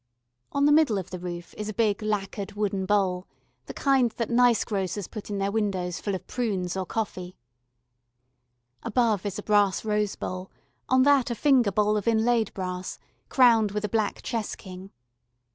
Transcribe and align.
On 0.51 0.65
the 0.65 0.71
middle 0.71 0.97
of 0.97 1.11
the 1.11 1.19
roof 1.19 1.53
is 1.59 1.69
a 1.69 1.75
big 1.75 2.01
lacquered 2.01 2.53
wooden 2.53 2.87
bowl 2.87 3.27
the 3.67 3.73
kind 3.75 4.09
that 4.17 4.31
nice 4.31 4.65
grocers 4.65 5.07
put 5.07 5.29
in 5.29 5.37
their 5.37 5.51
windows 5.51 6.01
full 6.01 6.15
of 6.15 6.25
prunes 6.25 6.75
or 6.75 6.87
coffee. 6.87 7.35
Above 8.81 9.27
is 9.27 9.37
a 9.37 9.43
brass 9.43 9.85
rose 9.85 10.15
bowl, 10.15 10.49
on 10.89 11.03
that 11.03 11.29
a 11.29 11.35
finger 11.35 11.71
bowl 11.71 11.97
of 11.97 12.07
inlaid 12.07 12.51
brass, 12.55 12.97
crowned 13.29 13.73
with 13.73 13.85
a 13.85 13.89
black 13.89 14.23
chess 14.23 14.55
king. 14.55 14.89